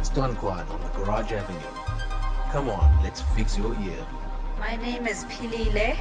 [0.00, 1.60] It's Don Quad on the Garage Avenue.
[2.52, 4.06] Come on, let's fix your ear.
[4.58, 5.94] My name is Pilile.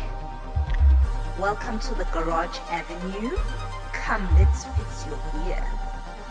[1.38, 3.36] Welcome to the Garage Avenue.
[3.92, 5.62] Come, let's fix your ear.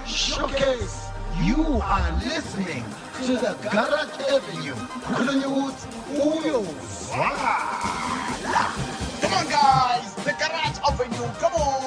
[0.07, 1.11] Showcase.
[1.43, 2.85] You are listening
[3.25, 4.75] to the Garage Avenue.
[5.05, 5.77] Kulunyoot
[6.17, 6.65] Uyo.
[7.13, 8.19] Ah.
[9.21, 10.15] Come on, guys!
[10.25, 11.78] The Garage Avenue, come on!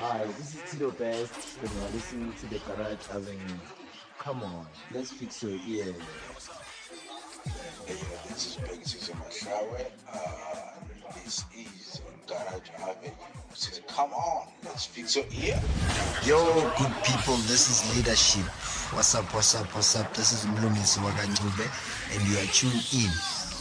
[0.00, 3.58] Hi, this is Tito Best, and you're listening to the Garage Avenue.
[4.20, 5.92] Come on, let's fix your ear.
[7.84, 9.90] Hey, uh, this is Big Six Mashawe.
[10.14, 13.10] Uh, this is Garage Avenue.
[13.54, 15.60] Says, come on, let's fix your ear.
[16.24, 16.44] Yo,
[16.78, 18.44] good people, this is leadership.
[18.94, 20.14] What's up, what's up, what's up?
[20.14, 21.66] This is Mlumisi Wakanyube,
[22.14, 23.10] and you are tuned in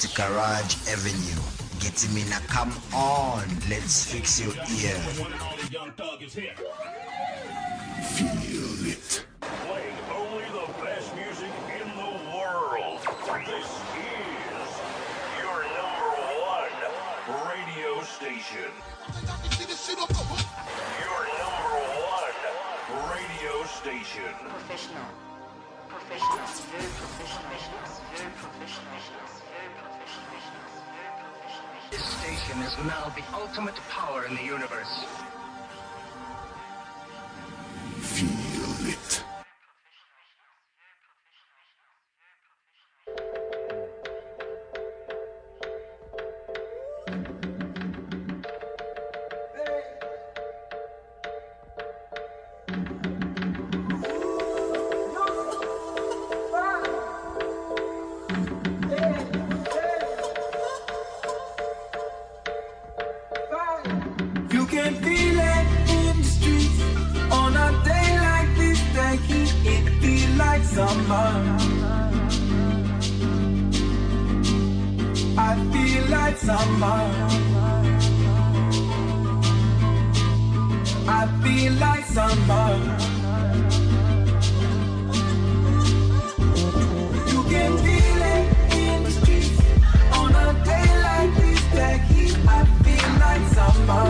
[0.02, 1.67] to Garage Avenue.
[2.14, 4.94] Me now, come on, let's fix your ear.
[32.48, 35.27] Station is now the ultimate power in the universe.
[76.28, 77.02] Feel like summer.
[81.08, 82.72] I feel like summer.
[87.32, 88.46] You can feel it
[88.76, 89.62] in the streets
[90.14, 91.62] on a day like this.
[91.74, 94.08] The heat I feel like summer.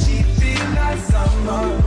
[0.00, 1.83] She feel like summer.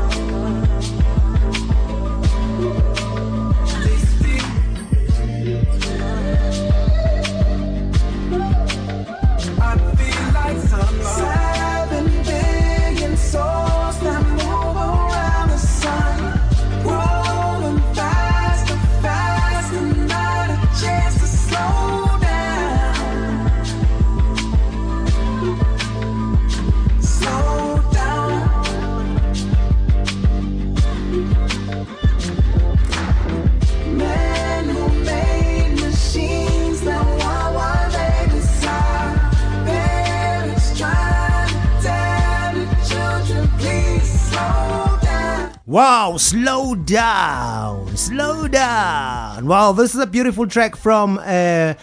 [45.68, 49.46] Wow, slow down, slow down.
[49.48, 51.74] Wow, this is a beautiful track from uh,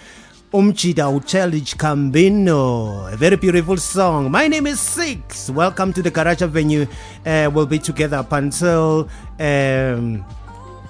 [0.55, 3.13] Umchida uChildish Gambino.
[3.13, 4.31] A very beautiful song.
[4.31, 5.51] My name is Six.
[5.51, 6.87] Welcome to the Garage Venue.
[7.27, 9.07] Uh, we'll be together up until
[9.39, 10.25] um,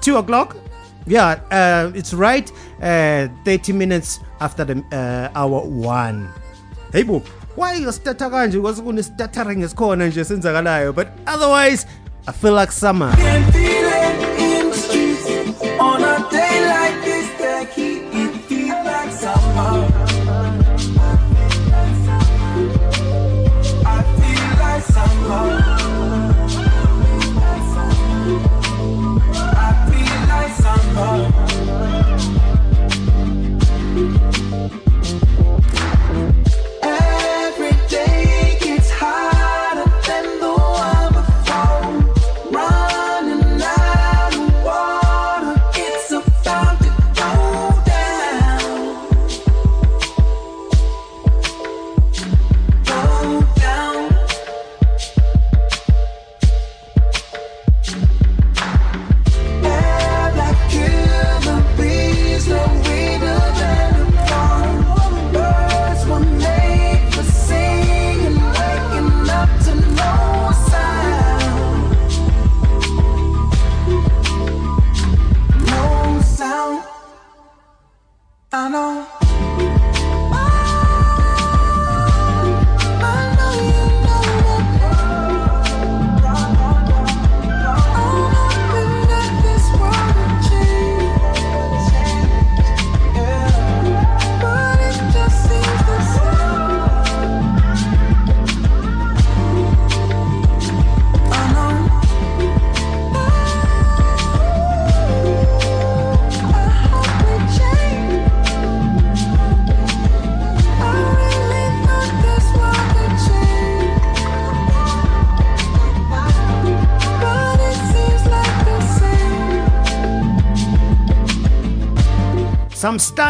[0.01, 0.57] 2 o'clock.
[1.05, 2.49] Yeah, uh, it's right.
[2.81, 6.29] Uh, 30 minutes after the uh, hour 1.
[6.93, 7.25] Hey boo.
[7.57, 8.53] why you starter kanje?
[8.53, 10.95] Because kune stuttering esikhona nje senzakalayo.
[10.95, 11.87] But otherwise,
[12.27, 13.13] I feel like summer.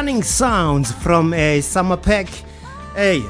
[0.04, 2.28] Stunning sounds from a summer pack.
[2.94, 3.22] Hey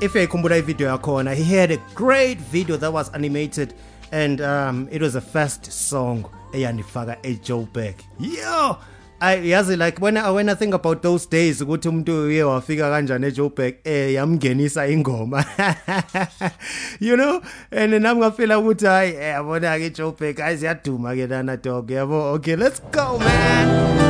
[0.00, 3.74] if uyayikhumbula ivideo yakhona he had a great video that was animated
[4.10, 8.76] and um, it was the first song eyandifaka ejoburg yo
[9.20, 12.90] I yazi like when I, when I think about those days ukuthi umuntu uye wafika
[12.90, 15.44] kanjani eJoburg eh yamngenisa ingoma.
[17.00, 17.42] You know?
[17.70, 22.32] And nami ngafila ukuthi hayi eh, yabona ke eJoburg guys yaduma ke lana dog yabo
[22.32, 24.09] okay let's go man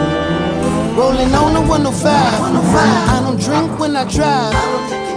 [0.96, 2.04] Rolling on the 105.
[2.04, 4.52] I don't drink when I drive.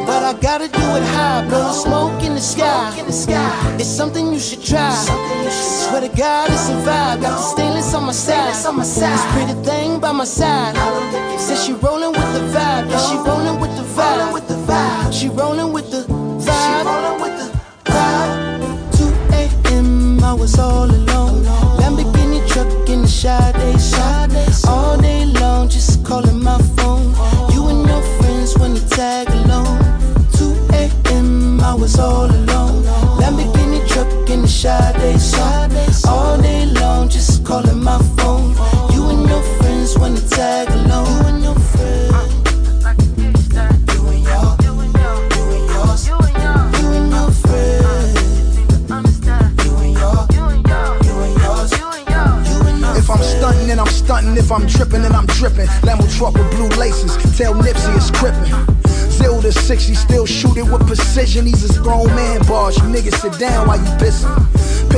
[0.05, 2.93] But I gotta do it high, blow smoke in the sky.
[3.79, 4.93] It's something you should try.
[5.49, 7.21] Swear to God, it's a vibe.
[7.21, 8.53] Got the stainless on my side.
[8.53, 10.75] This pretty thing by my side.
[11.39, 12.89] Says she rolling with the vibe.
[12.89, 15.13] Yeah, she rolling with the vibe.
[15.13, 16.12] She rolling with the
[34.63, 35.71] Sade shop.
[36.07, 38.55] All day long, just calling my phone.
[38.93, 41.05] You and your friends when you tag along.
[41.05, 42.13] You and your friends.
[43.91, 46.07] You and your, you and yours.
[46.07, 46.15] You
[46.95, 48.15] and your friends.
[49.59, 50.63] You and your, you and
[51.43, 51.71] yours.
[51.75, 54.37] You and your If I'm stunting, then I'm stunting.
[54.37, 55.67] If I'm tripping, then I'm dripping.
[55.83, 57.17] Lambo truck with blue laces.
[57.37, 58.47] Tell Nipsey it's crippin'.
[59.11, 61.43] Zero to 60, still shoot it with precision.
[61.43, 62.77] These is grown man bars.
[62.77, 64.42] You niggas sit down while you pissin'.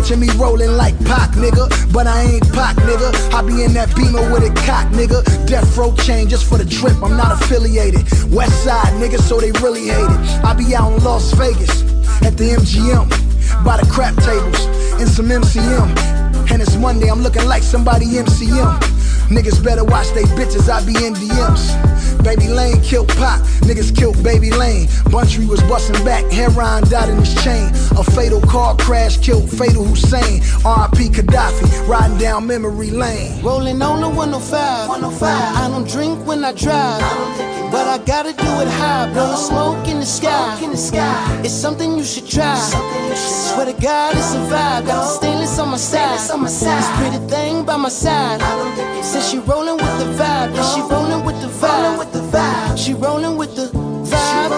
[0.06, 1.66] Picture me rolling like Pac, nigga.
[1.92, 3.10] But I ain't Pac, nigga.
[3.34, 5.26] I be in that beamer with a cock, nigga.
[5.48, 7.02] Death row chain just for the drip.
[7.02, 8.02] I'm not affiliated.
[8.32, 10.46] West side, nigga, so they really hate it.
[10.46, 11.82] I be out in Las Vegas
[12.22, 13.10] at the MGM
[13.66, 14.68] by the crap tables
[15.02, 15.90] and some MCM.
[16.52, 18.95] And it's Monday, I'm looking like somebody MCM.
[19.30, 21.74] Niggas better watch they bitches, I be in DMs.
[22.24, 24.88] Baby Lane killed Pop, niggas killed Baby Lane.
[25.14, 27.70] Buntry was busting back, heroin died in his chain.
[27.98, 30.42] A fatal car crash killed Fatal Hussein.
[30.66, 33.44] RIP Kadafi, riding down memory lane.
[33.44, 34.90] Rolling on the 105.
[34.90, 35.30] 105.
[35.30, 37.02] I don't drink when I drive.
[37.72, 40.60] But I gotta do it high, blow the smoke in the sky.
[40.64, 41.42] In the sky.
[41.44, 42.56] It's something you should try.
[43.16, 44.88] Swear to God, it's a vibe.
[44.88, 45.04] Got
[45.76, 46.78] the stainless on my side.
[46.78, 48.40] This pretty thing by my side.
[49.04, 50.56] Says she rolling with the vibe.
[50.56, 52.00] Yeah, she rolling with the vibe.
[52.00, 52.78] With the vibe.
[52.78, 53.66] She rolling with the
[54.06, 54.54] vibe.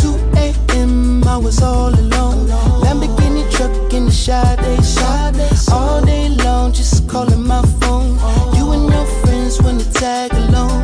[0.00, 1.24] 2 a.m.
[1.28, 2.48] I was all alone.
[2.82, 5.34] Lamborghini truck in the Sade shop.
[5.72, 8.16] All day long, just calling my phone.
[8.18, 8.52] Oh.
[8.56, 10.82] You and your friends when you tag along.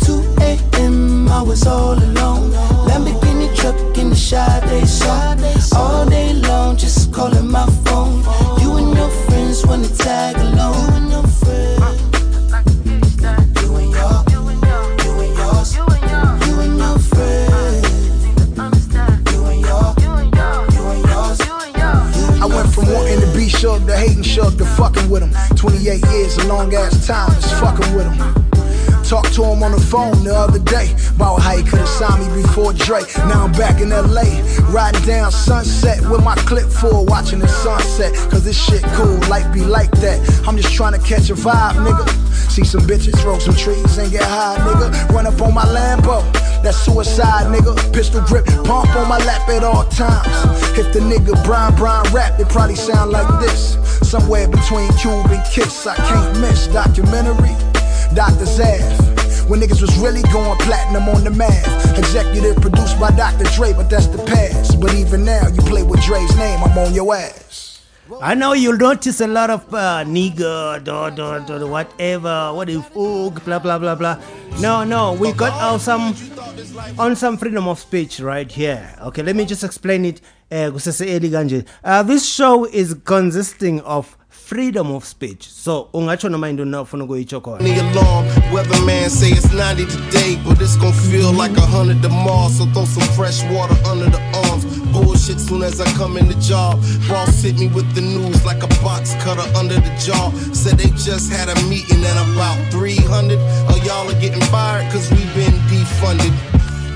[0.00, 1.28] 2 a.m.
[1.28, 2.17] I was all alone.
[29.88, 33.00] Phone the other day about how he could've signed me before Dre.
[33.28, 34.28] Now I'm back in LA,
[34.68, 38.12] riding down Sunset with my clip full, watching the sunset.
[38.30, 40.18] Cause this shit cool, life be like that.
[40.46, 42.06] I'm just trying to catch a vibe, nigga.
[42.50, 45.08] See some bitches, throw some trees and get high, nigga.
[45.08, 46.20] Run up on my Lambo,
[46.62, 47.72] that's suicide, nigga.
[47.92, 50.28] Pistol grip, pump on my lap at all times.
[50.76, 53.78] If the nigga Brian Brian rap, it probably sound like this.
[54.06, 57.56] Somewhere between Cube and Kiss, I can't miss documentary.
[58.14, 58.44] Dr.
[58.44, 59.07] Zav.
[59.48, 61.98] When niggas was really going platinum on the math.
[61.98, 63.44] Executive produced by Dr.
[63.56, 64.78] Dre, but that's the past.
[64.78, 67.80] But even now, you play with Dre's name, I'm on your ass.
[68.20, 72.92] I know you'll notice a lot of uh, nigger, da, da, da, whatever, what if,
[72.92, 74.20] oog, blah, blah, blah, blah.
[74.60, 76.14] No, no, we got our some,
[76.98, 78.94] on some freedom of speech right here.
[79.00, 80.20] Okay, let me just explain it.
[80.50, 80.70] Uh,
[81.84, 84.17] uh, this show is consisting of
[84.48, 85.46] freedom of speech.
[85.46, 87.58] So, ungatsho noma into na ufuna ukuyitsho khona.
[87.58, 88.24] the alarm.
[88.50, 92.48] Weatherman say it's 90 today, but it's gon' feel like a hundred tomorrow.
[92.48, 94.64] So throw some fresh water under the arms.
[94.90, 96.80] Bullshit soon as I come in the job.
[97.06, 100.30] Boss hit me with the news like a box cutter under the jaw.
[100.54, 103.36] Said they just had a meeting and about 300
[103.68, 106.32] of y'all are getting fired cause we been defunded.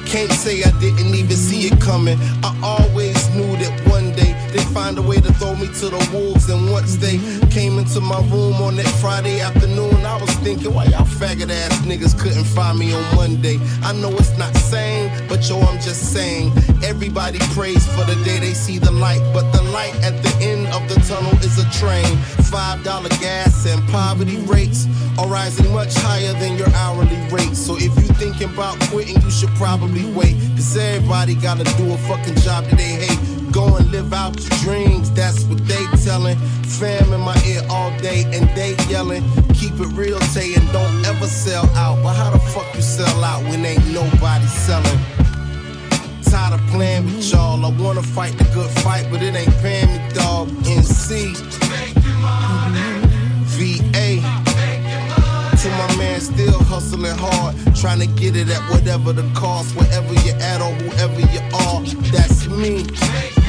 [0.06, 2.18] Can't say I didn't even see it coming.
[2.42, 3.72] I always knew that
[4.72, 6.48] find a way to throw me to the wolves.
[6.48, 7.18] And once they
[7.50, 11.80] came into my room on that Friday afternoon, I was thinking, why y'all faggot ass
[11.82, 13.58] niggas couldn't find me on Monday?
[13.82, 16.52] I know it's not sane, but yo, I'm just saying.
[16.82, 20.66] Everybody prays for the day they see the light, but the light at the end
[20.68, 22.16] of the tunnel is a train.
[22.50, 24.86] Five dollar gas and poverty rates
[25.18, 27.54] are rising much higher than your hourly rate.
[27.54, 30.36] So if you thinking about quitting, you should probably wait.
[30.56, 33.31] Cause everybody gotta do a fucking job that they hate.
[33.52, 36.38] Go and live out your dreams, that's what they telling.
[36.80, 39.22] Fam in my ear all day and they yelling.
[39.52, 42.02] Keep it real, Tay, and don't ever sell out.
[42.02, 44.98] But how the fuck you sell out when ain't nobody selling?
[46.22, 47.62] Tired of playing with y'all.
[47.62, 50.48] I wanna fight the good fight, but it ain't paying me, dog.
[50.64, 51.36] NC.
[53.52, 54.22] VA.
[55.60, 60.12] To my man, still hustling hard, trying to get it at whatever the cost, wherever
[60.24, 61.82] you're at or whoever you are.
[62.10, 63.41] That's me.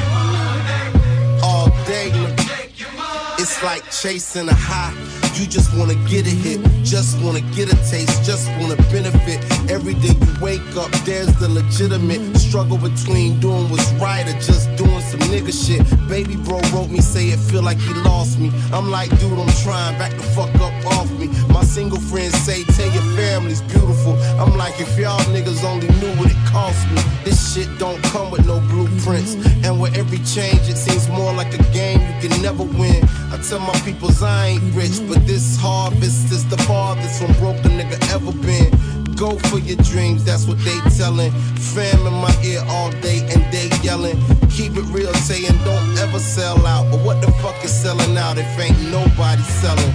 [3.64, 4.94] Like chasing a high.
[5.36, 9.40] You just wanna get a hit, just wanna get a taste, just wanna benefit.
[9.70, 14.70] Every day you wake up, there's the legitimate struggle between doing what's right or just
[14.76, 15.82] doing some nigga shit.
[16.08, 18.52] Baby bro wrote me, say it feel like he lost me.
[18.72, 21.28] I'm like, dude, I'm trying, back the fuck up off me.
[21.50, 24.14] My single friends say, tell your family's beautiful.
[24.40, 27.02] I'm like, if y'all niggas only knew what it cost me.
[27.24, 29.34] This shit don't come with no blueprints.
[29.66, 33.03] And with every change, it seems more like a game you can never win.
[33.50, 37.70] Tell my peoples I ain't rich, but this harvest is the farthest from broke a
[37.70, 38.72] nigga ever been.
[39.16, 41.32] Go for your dreams, that's what they telling.
[41.60, 44.18] Fam in my ear all day and they yelling.
[44.50, 46.90] Keep it real, saying don't ever sell out.
[46.90, 49.94] But what the fuck is selling out if ain't nobody selling?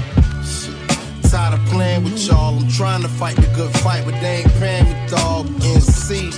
[1.23, 2.55] Tired of playing with y'all.
[2.59, 5.47] I'm trying to fight the good fight, but they ain't paying me, dog.
[5.61, 6.33] NC.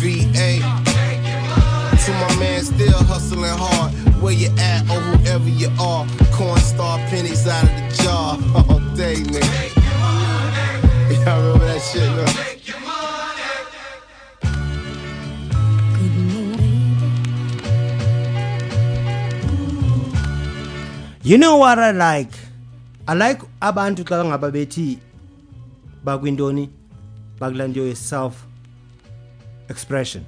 [0.00, 0.58] VA.
[2.04, 3.99] To my man, still hustling hard.
[4.20, 6.04] Where you at or whoever you are.
[6.36, 9.70] Cornstar pennies out of the jar all day, nigga.
[11.24, 12.50] Y'all remember that shit, man?
[21.22, 22.32] You know what I like?
[23.06, 24.98] I like abantu xa ngaba bethi
[26.04, 26.68] bakwintoni
[27.38, 28.46] bakulanto self
[29.68, 30.24] expression.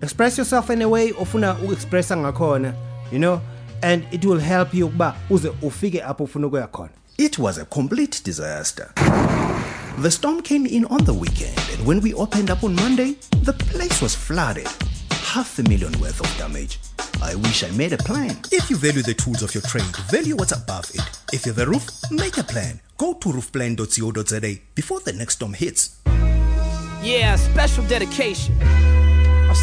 [0.00, 2.74] Express yourself in a way ofuna uexpressa ngakhona,
[3.10, 3.40] you know,
[3.82, 6.90] and it will help you ukuba uze ufike apho ufuna ukuya khona.
[7.18, 8.92] It was a complete disaster.
[10.02, 13.52] The storm came in on the weekend, and when we opened up on Monday, the
[13.52, 14.68] place was flooded.
[15.10, 16.78] Half a million worth of damage.
[17.20, 18.36] I wish I made a plan.
[18.52, 21.02] If you value the tools of your trade, value what's above it.
[21.32, 22.78] If you have a roof, make a plan.
[22.96, 25.96] Go to roofplan.co.za before the next storm hits.
[27.02, 28.54] Yeah, special dedication.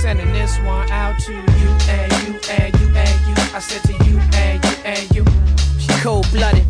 [0.02, 3.34] Sending this one out to you and you and you and you.
[3.56, 5.26] I said to you and you and you.
[5.80, 6.66] She cold blooded.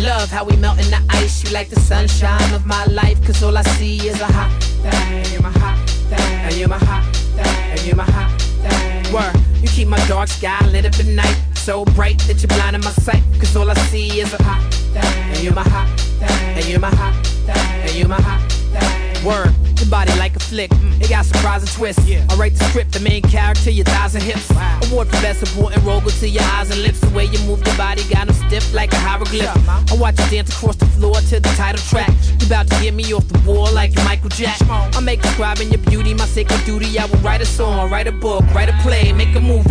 [0.00, 1.42] Love how we melt in the ice.
[1.42, 3.24] You like the sunshine of my life.
[3.24, 5.32] Cause all I see is a hot thing.
[5.32, 5.78] You're my hot
[6.10, 6.18] thing.
[6.20, 7.46] And you're my hot thing.
[7.46, 9.12] And you're my hot thing.
[9.14, 9.62] Word.
[9.62, 11.38] You keep my dark sky lit up at night.
[11.54, 13.22] So bright that you're blinding my sight.
[13.38, 15.32] Cause all I see is a hot thing.
[15.32, 16.58] And you're my hot thing.
[16.58, 17.56] And you're my hot thing.
[17.56, 19.24] And you're my hot thing.
[19.24, 19.65] Word.
[19.78, 20.70] Your body like a flick.
[20.70, 21.00] Mm.
[21.02, 22.02] It got surprising twists.
[22.08, 24.50] I write the script, the main character, your thighs and hips.
[24.88, 27.00] Award for best supporting role go to your eyes and lips.
[27.00, 29.56] The way you move your body got them stiff like a hieroglyph.
[29.68, 32.10] I watch you dance across the floor to the title track.
[32.40, 34.58] You about to get me off the wall like you're Michael Jack.
[34.68, 36.98] I make describing your beauty my sacred duty.
[36.98, 39.70] I will write a song, write a book, write a play, make a movie.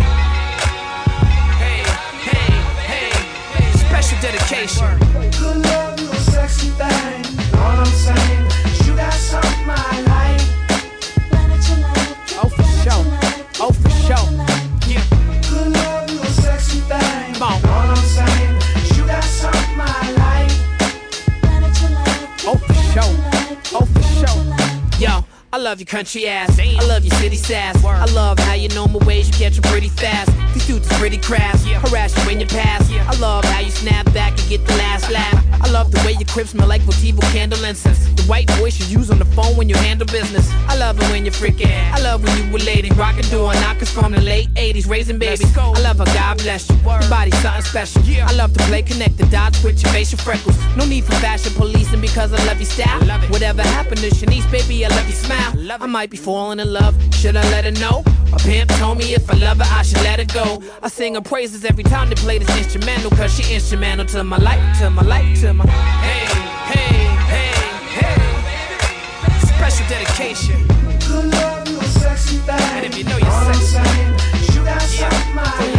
[1.60, 1.82] Hey,
[2.28, 2.52] hey,
[2.90, 4.98] hey, special dedication.
[5.40, 7.22] Good love, you sexy thing.
[7.52, 8.45] Know what I'm saying?
[9.36, 10.38] You got something I.
[12.38, 13.04] Oh, for sure.
[13.60, 14.26] Oh, for sure.
[14.88, 15.04] Yeah.
[15.52, 17.34] Love, you a sexy thing.
[17.34, 17.60] Come on.
[17.62, 18.54] Know what I'm saying?
[18.96, 19.82] You got something I
[20.22, 20.52] like.
[22.46, 23.14] For sure.
[23.74, 24.42] Oh, for sure.
[24.98, 25.24] Yo.
[25.52, 26.58] I love your country ass.
[26.58, 27.82] I love your city sass.
[27.84, 30.30] I love how you know my ways, you catch 'em pretty fast.
[30.52, 31.64] These dudes is pretty crass.
[31.64, 32.90] Harass you when you pass.
[32.90, 35.45] I love how you snap back and get the last laugh.
[35.60, 38.06] I love the way your crib smell like Votivo candle incense.
[38.16, 40.50] The white voice you use on the phone when you handle business.
[40.68, 41.70] I love it when you're freaking.
[41.92, 45.56] I love when you were lady rockin' doing knockers from the late 80s, raising babies.
[45.56, 46.76] I love how God bless you.
[46.76, 48.02] Your body's something special.
[48.22, 50.56] I love to play connect the dots with your facial freckles.
[50.76, 53.00] No need for fashion policing because I love your style.
[53.30, 55.52] Whatever happened to Shanice, baby, I love your smile.
[55.80, 56.94] I might be falling in love.
[57.14, 58.04] Should I let her know?
[58.32, 60.62] A pimp told me if I love her, I should let her go.
[60.82, 64.38] I sing her praises every time they play this instrumental, cause she instrumental to my
[64.38, 65.66] life, to my life, to my.
[65.66, 66.26] Hey,
[66.72, 67.52] hey, hey,
[67.98, 68.18] hey.
[69.46, 70.66] Special dedication.
[71.06, 72.60] Good love, you sexy thing.
[72.60, 74.54] And if you know you're Know what I'm sexy.
[74.58, 75.75] You got yeah, something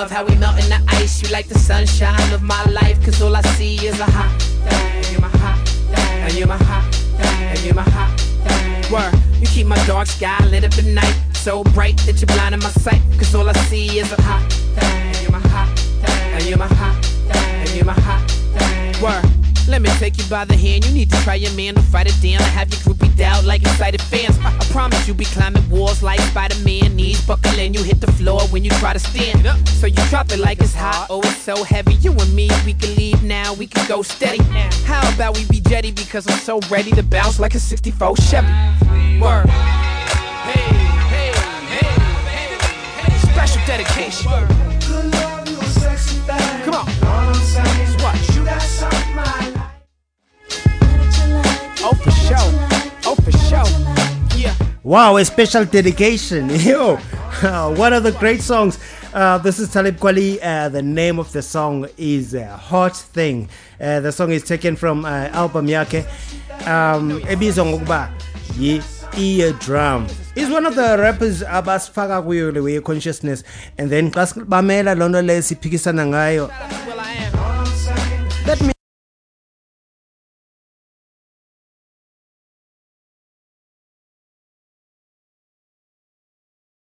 [0.00, 1.20] love how we melt in the ice.
[1.22, 4.30] You like the sunshine of my life, cause all I see is a hot
[4.64, 5.12] thing.
[5.12, 6.22] You're my hot thing.
[6.24, 7.42] And you're my hot thing.
[7.52, 8.12] And you're my hot
[8.46, 8.92] thing.
[8.92, 11.16] Word, you keep my dark sky lit up at night.
[11.34, 13.02] So bright that you're blinding my sight.
[13.18, 14.44] Cause all I see is a hot
[14.76, 15.22] thing.
[15.22, 16.34] You're my hot thing.
[16.34, 17.54] And you're my hot thing.
[17.62, 19.02] And you're my hot thing.
[19.02, 19.24] Word.
[19.68, 20.86] Let me take you by the hand.
[20.86, 22.40] You need to try your man to fight it down.
[22.40, 24.38] I have you groupied out like excited fans.
[24.38, 26.96] I, I promise you'll be climbing walls like Spider-Man.
[27.18, 29.56] Knees buckle and you hit the floor when you try to stand up.
[29.68, 31.06] So you drop it like it's hot.
[31.10, 31.94] Oh, it's so heavy.
[31.94, 33.54] You and me, we can leave now.
[33.54, 34.42] We can go steady.
[34.84, 38.46] How about we be jetty because I'm so ready to bounce like a 64 Chevy.
[39.20, 39.48] Word.
[39.48, 40.60] Hey,
[41.10, 41.88] hey, hey,
[42.96, 43.32] hey.
[43.32, 44.67] Special dedication.
[54.88, 56.48] Wow, a special dedication.
[56.60, 56.96] Yo,
[57.76, 58.78] one of the great songs.
[59.12, 60.38] Uh, this is Talib Kweli.
[60.42, 63.50] Uh, the name of the song is uh, Hot Thing.
[63.78, 66.06] Uh, the song is taken from uh, album yake.
[66.66, 68.10] Um, ebizwa ngokuba.
[70.34, 73.44] He's one of the rappers abasifaka kuyo consciousness
[73.76, 76.50] and then xa sibamela loo nto leyo